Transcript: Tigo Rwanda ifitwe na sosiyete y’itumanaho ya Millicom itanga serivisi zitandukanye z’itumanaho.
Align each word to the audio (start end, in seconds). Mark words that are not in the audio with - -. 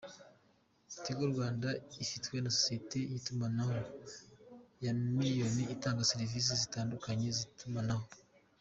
Tigo 1.03 1.23
Rwanda 1.33 1.69
ifitwe 2.03 2.37
na 2.41 2.51
sosiyete 2.57 2.97
y’itumanaho 3.11 3.71
ya 4.83 4.91
Millicom 5.17 5.55
itanga 5.75 6.09
serivisi 6.11 6.49
zitandukanye 6.61 7.27
z’itumanaho. 7.37 8.05